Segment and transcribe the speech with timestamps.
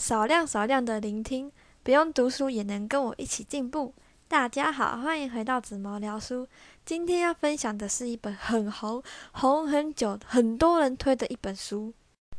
[0.00, 1.52] 少量少量的聆听，
[1.82, 3.92] 不用读书也能跟我一起进步。
[4.28, 6.48] 大家好，欢迎回到紫毛聊书。
[6.86, 9.02] 今天要分享的是一本很红、
[9.32, 11.92] 红很久、很多人推的一本书。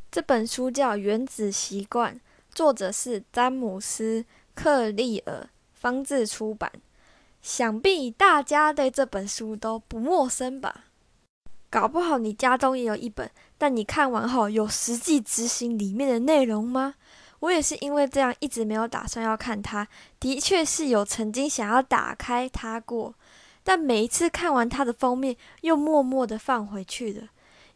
[0.09, 2.15] 这本书叫《原子习惯》，
[2.51, 4.21] 作者是詹姆斯·
[4.55, 6.71] 克利尔，方志出版。
[7.43, 10.85] 想必大家对这本书都不陌生吧？
[11.69, 16.95] 搞不好你家中也有一本，但你看完后有实际执行里面的内容吗？
[17.41, 19.87] 我也是因为这样一直没有打算要看它，
[20.19, 23.13] 的确是有曾经想要打开它过，
[23.63, 27.27] 但每一次看完它的封面，又默默的放回去了，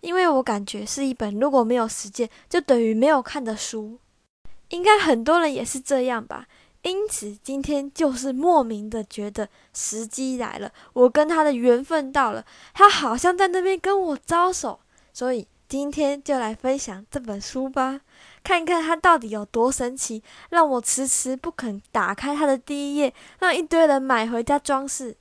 [0.02, 4.00] 因为我感觉是一本如果没有实践，就等于没有看的书。
[4.70, 6.48] 应该很多人也是这样吧，
[6.84, 14.80] 因此今天就是莫名的觉得时机来了，我跟他的缘分到了，他好像在那边跟我招手，
[15.12, 15.48] 所以
[15.78, 18.00] 今天就来分享这本书吧。
[18.46, 25.18] 看看它到底有多神奇，让我迟迟不肯打开它的第一页，让一堆人买回家装饰。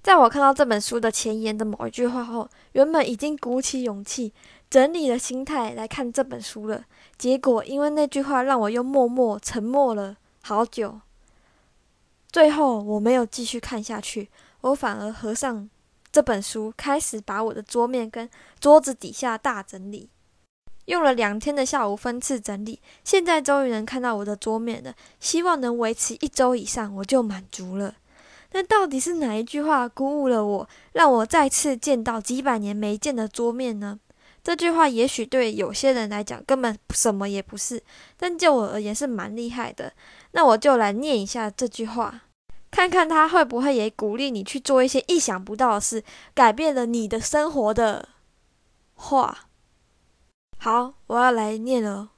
[0.00, 4.32] 在我看到这本书的前言的某一句话后，原本已经鼓起勇气、
[4.70, 6.84] 整理了心态来看这本书了。
[7.18, 11.00] 结果因为那句话，让我又默默沉默了好久。
[12.30, 15.68] 最后我没有继续看下去，我反而合上
[16.12, 20.10] 这本书，开始把我的桌面跟桌子底下大整理。
[20.86, 24.92] 用了两天的下午分次整理，现在终于能看到我的桌面了。
[25.20, 27.94] 希望能维持一周以上，我就满足了。
[28.52, 34.00] 那到底是哪一句话鼓舞了我，让我再次见到几百年没见的桌面呢？
[34.42, 37.80] 这句话也许对有些人来讲根本什么也不是，
[38.16, 39.92] 但就我而言是蛮厉害的。
[40.32, 42.22] 那我就来念一下这句话，
[42.70, 46.04] 看看他会不会也鼓励你去做一些意想不到的事，
[46.34, 48.08] 改变了你的生活的
[48.94, 49.48] 话。
[50.58, 52.10] 好，我要来念了。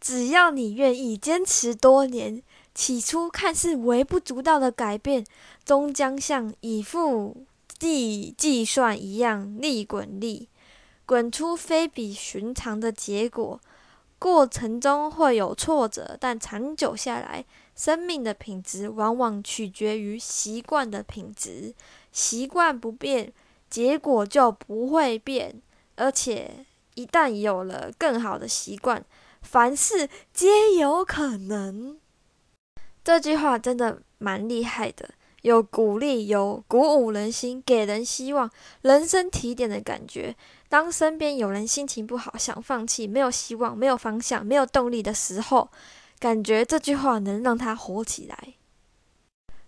[0.00, 2.42] 只要你愿意坚持多年，
[2.74, 5.24] 起初看似微不足道的改变，
[5.64, 7.44] 终将像以复
[7.78, 10.48] 计计算一样利滚利，
[11.06, 13.60] 滚出非比寻常的结果。
[14.20, 17.44] 过程中会有挫折，但长久下来，
[17.78, 21.72] 生命的品质往往取决于习惯的品质。
[22.12, 23.32] 习惯不变，
[23.70, 25.62] 结果就不会变，
[25.96, 26.66] 而且。
[26.94, 29.04] 一旦有了更好的习惯，
[29.40, 31.96] 凡事皆有可能。
[33.04, 35.10] 这句话真的蛮厉害的，
[35.42, 38.50] 有鼓励，有鼓舞人心，给人希望，
[38.82, 40.34] 人生提点的感觉。
[40.68, 45.70] 当身边有人心情不好，想放弃，没有希望，没有方向，没有动力的时候，
[46.18, 48.54] 感觉这句话能让他火起来。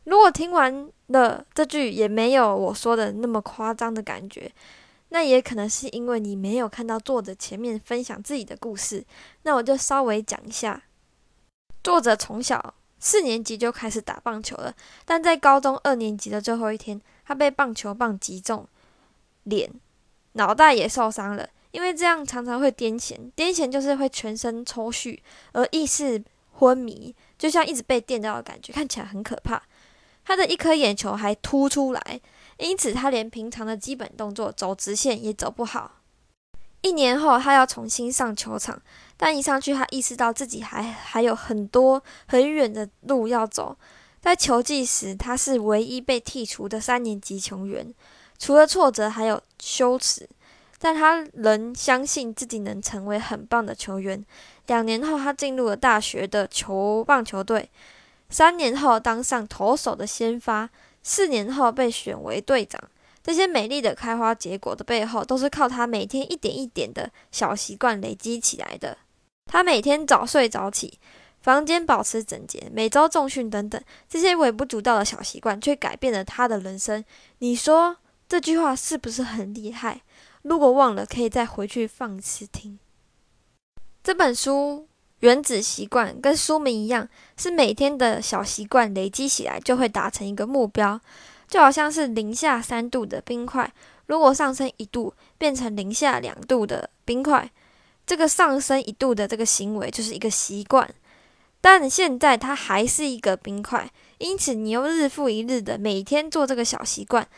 [0.04, 4.50] 如果听完了这句，也没有我说的那么夸张的感觉。
[5.12, 9.04] 那也可能是因为你没有看到作者前面分享自己的故事，
[9.42, 10.82] 那我就稍微讲一下。
[11.82, 14.72] 作者从小四年级就开始打棒球了，
[15.04, 18.66] 但在高中二年级的最后一天，他被棒球棒击中
[19.44, 19.68] 脸，
[20.34, 21.48] 脑袋也受伤了。
[21.72, 25.18] 因为这样常常会癫痫，癫痫就是会全身抽搐
[25.52, 26.22] 而意识
[26.60, 29.62] 昏迷，就像一直被电到的感觉，看起来很可怕。
[30.22, 32.20] 他的一颗眼球还凸出来。
[32.58, 36.02] 因此，他连平常的基本动作走直线也走不好。
[36.82, 38.80] 一年后，他要重新上球场，
[39.16, 43.74] 但一上去，他意识到自己还还有很多很远的路要走。
[44.20, 47.94] 在球季时，他是唯一被剔除的三年级球员，
[48.38, 50.28] 除了挫折，还有羞耻。
[50.80, 54.24] 但他仍相信自己能成为很棒的球员。
[54.66, 57.70] 两年后，他进入了大学的球棒球队。
[58.30, 60.70] 三年后，当上投手的先发。
[61.02, 62.78] 四年后被选为队长，
[63.22, 68.98] 这些美丽的开花结果的背后，都是靠他每天一点一点的小习惯累积起来的。
[69.46, 70.98] 他每天早睡早起，
[71.40, 77.02] 房间保持整洁，每周重训等等，这些微不足道的小习惯，却改变了他的人生。
[77.38, 77.96] 你说
[78.28, 80.02] 这句话是不是很厉害？
[80.42, 82.78] 如果忘了，可以再回去放一次听。
[84.02, 84.86] 这本书。
[85.20, 87.06] 原子习惯跟书名一样，
[87.36, 90.98] 是每天的小习惯累积起来就会达成一个目标，
[91.46, 93.70] 就好像是零下三度的冰块，
[94.06, 97.50] 如果上升一度变成零下两度的冰块，
[98.06, 100.88] 这个上升一度的这个行为就是一个习惯。
[101.60, 107.28] 但现在它还是一个冰块，因此你又日复一日的每天做这个小习惯，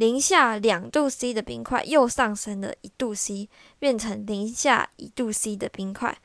[0.00, 6.16] 零下两度 C 的冰块又上升了一度 C，变成零下一度 C 的冰块。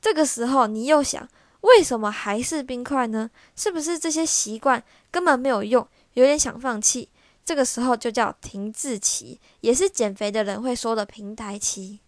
[0.00, 1.28] 这个时候，你又想，
[1.60, 3.30] 为什么还是冰块呢？
[3.54, 4.82] 是不是这些习惯
[5.12, 7.08] 根本没有用，有点想放弃？
[7.44, 12.00] 这个时候就叫停滞期，也是减肥的人会说的平台期。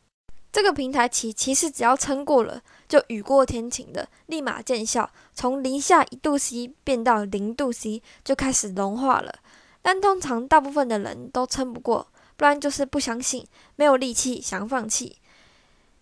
[0.51, 9.37] 这个平台期其实只要撑过了，就雨过天晴的，立马见效，从零下一度 C 变到零度 C 就开始融化了。
[9.83, 12.07] 但通常大部分的人都撑不过，
[12.37, 13.45] 不然就是不相信，
[13.77, 15.17] 没有力气，想放弃。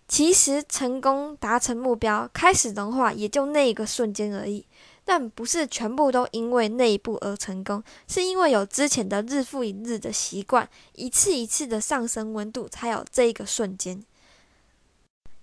[0.07, 4.65] 其实成功达成目标，开始融化，也就那一个瞬间而已。
[5.03, 14.03] 但不是全部都因为那一步而成功，是因为有之前的日复一日的习惯，一次一次的上升温度，才有这一个瞬间。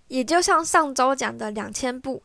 [0.06, 2.22] 也就像上周讲的两千步，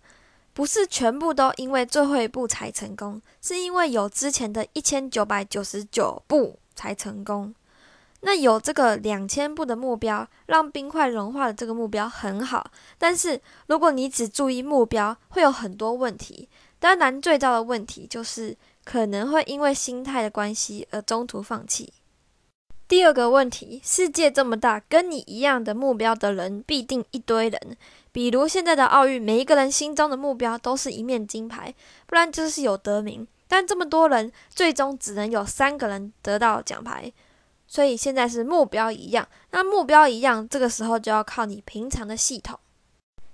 [0.54, 7.54] 不是全部都因为最后一步才成功，是因为有之前的一千九百九十九步才成功。
[8.22, 16.48] 那有这个两千步的目标，让冰块融化的这个目标很好，但是如果你只注意目标，会有很多问题。
[16.80, 21.92] 当然，最大的问题就是可能会因为心态的关系而中途放弃。
[22.94, 27.60] 第二个问题，世界这么大，跟你一样的目标的人必定一堆人。
[28.12, 31.74] 比如现在的奥运，每一个人心中的目标都是一面金牌，
[32.06, 33.28] 不然就是有得名。
[33.48, 37.12] 但这么多人，最终只能有三个人得到奖牌。
[37.66, 42.60] 所以现在是目标一样，那目标一样，这个时候就要靠你平常的系统。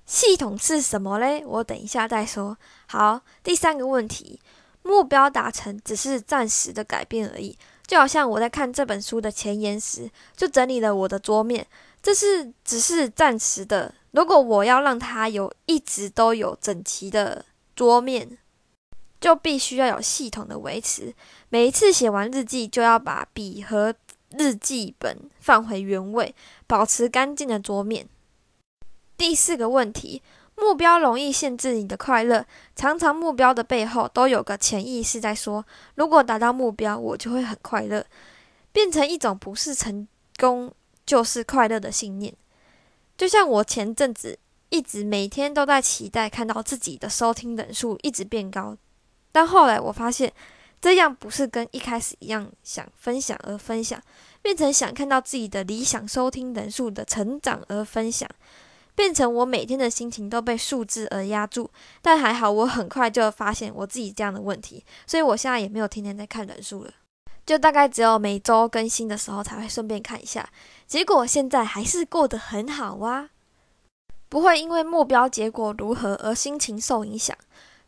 [0.06, 1.44] 系统是什么嘞？
[1.46, 2.58] 我等一下再说。
[2.88, 4.40] 好，第三个问题，
[4.84, 7.58] 目标达成只是暂时的改变而已。
[7.90, 10.08] 就好像我在看这本书的前言时，
[10.38, 11.66] 就整理了我的桌面，
[12.04, 13.92] 这是只是暂时的。
[14.12, 17.44] 如果我要让它有一直都有整齐的
[17.76, 18.38] 桌面，
[19.20, 21.16] 就必须要有系统的维持。
[21.50, 23.96] 每一次写完日记，就要把笔和
[24.38, 26.36] 日记本放回原位，
[26.68, 28.08] 保持干净的桌面。
[29.18, 30.22] 第四个问题，
[30.60, 32.46] 目标容易限制你的快乐。
[32.76, 35.66] 常常目标的背后都有个潜意识在说：
[35.96, 38.06] 如果达到目标，我就会很快乐，
[38.72, 40.08] 变成一种不是成
[40.38, 40.72] 功
[41.06, 42.34] 就是快乐的信念。
[43.18, 44.38] 就像我前阵子
[44.70, 48.78] 一直每天都在期待看到自己的收听人数一直变高，
[49.32, 50.32] 但后来我发现。
[50.82, 54.02] 这样不是跟一开始一样想分享而分享，
[54.42, 58.30] 变成想看到自己的理想收听人数的成长而分享，
[58.96, 61.70] 变成我每天的心情都被数字而压住。
[62.02, 66.92] 但还好，我很快就发现我自己这样的问题，所以我现在也没有天天在看人数了，
[67.46, 70.50] 就大概只有每周更新的时候才会顺便看一下。
[70.88, 73.30] 结果现在还是过得很好啊，
[74.28, 77.36] 不会因为目标结果如何而心情受影响。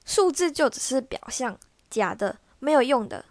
[0.06, 1.58] 数字就只是表象，
[1.90, 2.38] 假的。
[2.64, 3.26] 没有用的，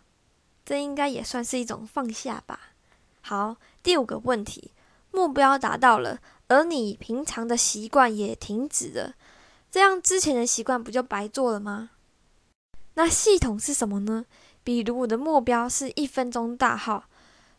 [0.65, 2.73] 这应该也算是一种放下吧。
[3.21, 4.73] 好，第五个问题，
[5.13, 6.19] 目标达到了，
[6.51, 9.15] 而你平常的习惯也停止了，
[9.71, 11.91] 这样之前的习惯不就白做了吗？
[12.95, 14.25] 那系统是什么呢？
[14.65, 17.05] 比如我的目标是一分钟大号，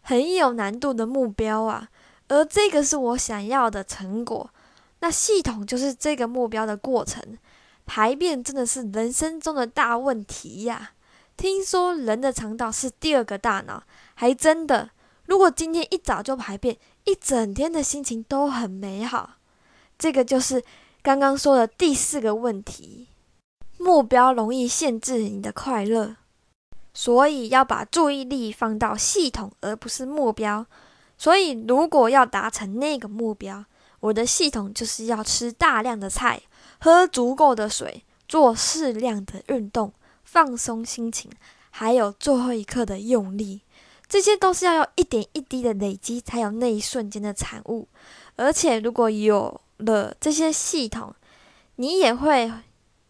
[0.02, 1.88] 很有难度的目标啊，
[2.28, 4.50] 而这个是我想要的成果，
[5.00, 7.38] 那系统就是这个目标的过程。
[7.86, 10.92] 排便真的是人生中的大问题呀。
[11.38, 13.82] 听说人的肠道是第二个大脑，
[14.16, 14.90] 还真的。
[15.26, 19.38] 如果今天一早就排便，一整天的心情都很美好。
[19.98, 20.64] 这个就是
[21.02, 23.08] 刚刚说的第四个问题：
[23.78, 26.16] 目标容易限制你的快乐，
[26.94, 30.66] 所以要把注意力放到系统，而不是目标。
[31.18, 33.66] 所以，如果要达成那个目标，
[34.00, 36.42] 我的系统就是要吃大量的菜，
[36.80, 39.94] 喝足够的水，做适量的运动。
[40.24, 41.30] 放松心情，
[41.70, 43.62] 还有最后一刻的用力，
[44.12, 47.88] 这些都是要有一点一滴的累积，才有那一瞬间的产物。
[48.36, 51.16] 而且，如果有了这些系统，
[51.78, 52.52] 你也会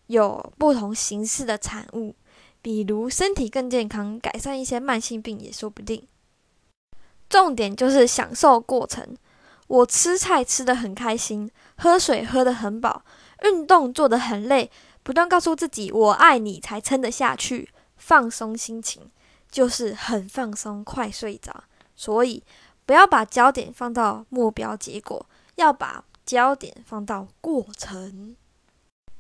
[0.05, 2.13] 有不同形式的产物，
[2.61, 6.07] 比如身体更健康，改善一些慢性病也说不定。
[7.27, 9.17] 重点就是享受过程。
[9.65, 13.03] 我吃菜吃得很开心，喝水喝得很饱，
[13.43, 14.69] 运动做得很累。
[15.01, 19.09] 不断告诉自己“我爱你”才撑得下去，放松心情
[19.51, 21.65] 就是很放松，快睡着。
[21.95, 22.41] 所以
[22.85, 25.23] 不要把焦点放到目标结果，
[25.55, 28.35] 要把焦点放到过程。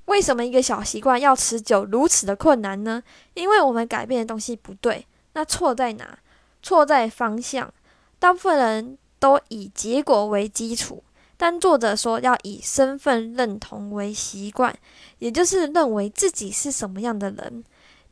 [0.05, 3.03] 为什么一个小习惯要持久如此的困难呢？
[3.33, 5.05] 因为我们改变的东西不对。
[5.33, 6.17] 那错在哪？
[6.63, 7.71] 错在方向。
[8.19, 11.03] 大部分人都以结果为基础。
[11.37, 14.77] 但作者说要以身份认同为习惯，
[15.19, 17.63] 也就是认为自己是什么样的人。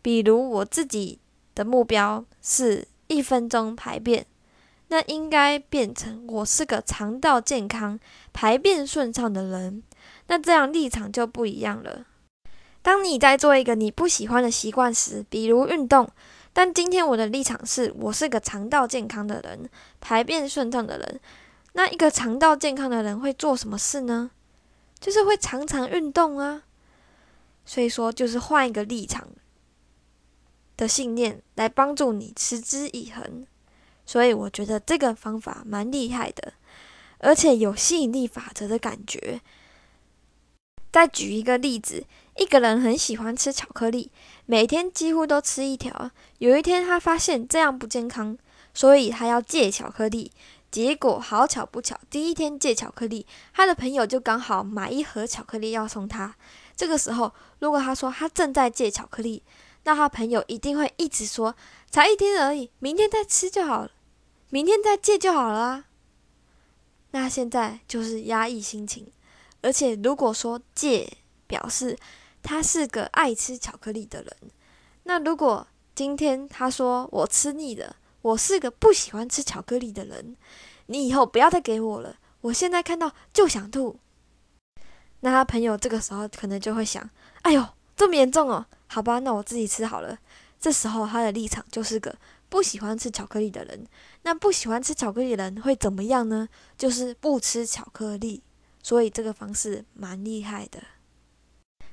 [0.02, 1.20] 比如我自己
[1.60, 4.26] 的目标是一分钟排便，
[4.88, 8.00] 那应该变成我是个肠道健康、
[8.32, 9.84] 排便顺畅的人。
[10.28, 12.06] 那这样立场就不一样了。
[12.82, 16.10] 当你在做一个你不喜欢的习惯时，比如运动，
[16.54, 21.20] 但今天我的立场是我是个肠道健康的人、排便顺畅的人。
[21.74, 24.32] 那一个肠道健康的人会做什么事呢？
[24.98, 26.64] 就是会常常运动啊。
[27.66, 29.28] 所以说，就是换一个立场
[30.80, 33.46] 的信念来帮助你持之以恒。
[34.06, 36.54] 所以我觉得这个方法蛮厉害的，
[37.20, 39.42] 而且有吸引力法则的感觉。
[40.92, 42.04] 再举一个例子，
[42.38, 44.10] 一个人很喜欢吃巧克力，
[44.48, 46.10] 每天几乎都吃一条。
[46.40, 48.36] 有一天，他发现这样不健康，
[48.74, 50.32] 所以他要戒巧克力。
[50.72, 56.36] 结果好巧不巧，第一天戒巧克力，他的朋友就刚好买一盒巧克力要送他。
[56.76, 59.44] 这个时候，如果他说他正在戒巧克力，
[59.84, 61.56] 那他朋友一定会一直说
[61.90, 63.92] ：“才一天而已，明天再吃就好了。”
[64.52, 65.86] 明天再戒就好了啊！
[67.12, 69.12] 那现在就是压抑心情，
[69.62, 71.08] 而且如果说戒
[71.46, 71.96] 表示
[72.42, 74.36] 他是个爱吃巧克力的人，
[75.04, 80.36] 那如果今天他说我吃腻了，我是个不喜欢吃巧克力的人，
[80.88, 84.00] 你以后不要再给我了，我现在看到就想吐。
[85.20, 87.08] 那他朋友这个时候可能就会想：
[87.44, 87.64] 哎呦，
[87.96, 88.66] 这么严重哦？
[88.90, 90.18] 好吧，那我自己吃好了。
[90.60, 92.14] 这时候他的立场就是个。
[92.50, 93.86] 不喜欢吃巧克力的人，
[94.24, 96.50] 那不喜欢吃巧克力的人会怎么样呢？
[96.76, 98.42] 就是不吃巧克力。
[98.82, 100.80] 所以这个方式蛮厉害的。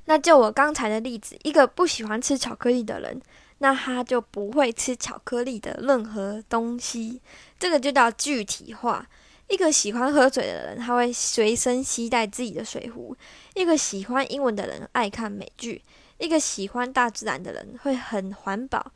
[0.07, 3.21] 那就我刚才的例子，一个不喜欢吃巧克力的人，
[3.59, 7.21] 那他就不会吃巧克力的任何东西。
[7.59, 9.07] 这个就叫具体化。
[9.49, 13.15] 一个喜欢喝水的人，他会随身携带自己的水壶；
[13.55, 15.83] 一个喜欢英文的人，爱看美剧；
[16.19, 18.93] 一个喜欢大自然的人，会很环保。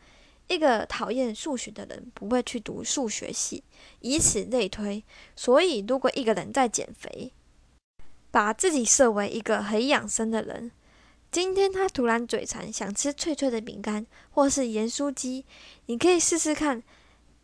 [0.48, 3.62] 一个讨厌数学的人不会去读数学系，
[4.00, 5.04] 以此类推。
[5.36, 7.32] 所以，如果一个人在减肥，
[8.32, 10.72] 把自己设为一个很养生的人，
[11.30, 15.44] 今天他突然嘴馋，想吃脆脆的饼干或是盐酥鸡，
[15.86, 16.82] 你可以试试看。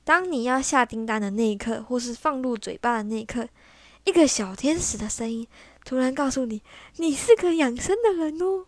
[0.02, 3.48] 当你要下订单的那一刻，或是放入嘴巴的那一刻，
[4.02, 5.46] 一个小天使的声音
[5.84, 6.62] 突然告诉你
[6.98, 8.66] ：“你是个养生的人哦。”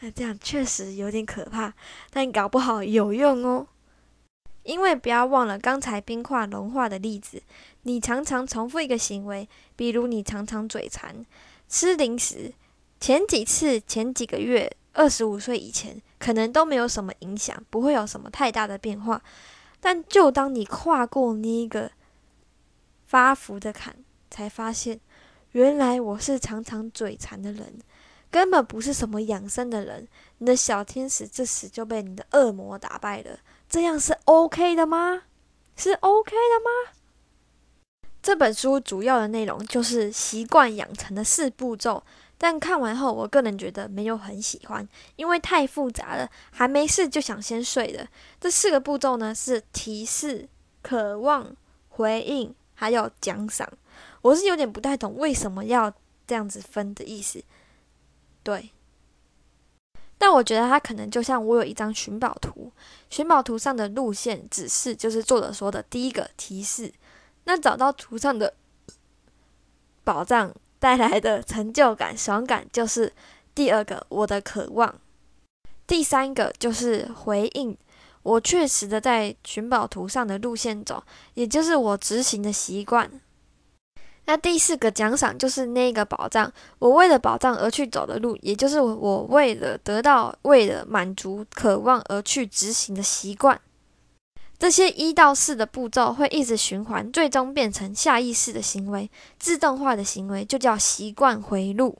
[0.00, 1.72] 那这样确实有点可怕，
[2.10, 3.66] 但搞不好有用哦。
[4.62, 7.42] 因为不要忘了刚才冰块融化的例子，
[7.82, 11.24] 你常常重复一个行为，比如你常常嘴馋
[11.68, 12.52] 吃零食，
[13.00, 19.22] 前几次、前几个月、二十五岁以前可能都没有什么影响，不会有什么太大的变化。
[19.80, 21.90] 但就当你跨过那一个
[23.06, 23.96] 发福的坎，
[24.30, 25.00] 才发现
[25.52, 27.78] 原来我是常常嘴馋的人。
[28.30, 30.06] 根本不是什么养生的人，
[30.38, 33.38] 你的小天使这时就被你的恶魔打败了。
[33.68, 35.22] 这样是 OK 的吗？
[35.76, 36.92] 是 OK 的吗？
[38.22, 42.02] 这本书主要的内容就是习惯养成的四步骤，
[42.36, 48.06] 但看完后，我个人觉得没有很喜欢，因为太复杂了，还没事就想先睡了。
[48.38, 50.46] 这四个步骤呢是提示、
[50.82, 51.56] 渴望、
[51.88, 53.66] 回应，还有奖赏。
[54.20, 55.90] 我是有点不太懂为什么要
[56.26, 57.42] 这样子分的意思。
[58.50, 58.68] 对，
[60.18, 62.72] 但我觉得它可能就像我有一张寻宝图，
[63.08, 66.92] 寻宝图上的路线指示就是作者说的第一个提示，
[67.44, 68.52] 那找到图上的
[70.02, 73.12] 宝藏带来的成就感、爽感就是
[73.54, 74.98] 第二个我的渴望，
[75.86, 77.78] 第三个就是回应，
[78.24, 81.04] 我确实的在寻宝图上的路线走，
[81.34, 83.08] 也就是我执行的习惯。
[84.26, 93.60] 那第四个奖赏就是那个宝藏，我为了宝藏而去走的路，也就是我为了得到、为了满足渴望而去执行的习惯。
[94.56, 101.98] 这些一到四的步骤会一直循环，最终变成下意识的行为、自动化的行为，就叫习惯回路。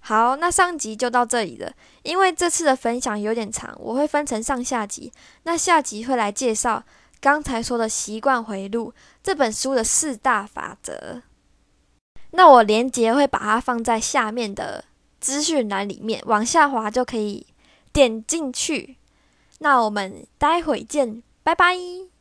[0.00, 1.72] 好，那上集就到这里了。
[2.02, 5.12] 因为这次的分享有点长，我会分成上下集。
[5.44, 6.82] 那下集会来介绍。
[7.24, 11.22] 刚才说的习惯回路这本书的四大法则，
[12.32, 14.84] 那我连接会把它放在下面的
[15.20, 17.46] 资讯栏里面，往下滑就可以
[17.94, 18.98] 点进去。
[19.60, 22.13] 那我们待会见，拜拜。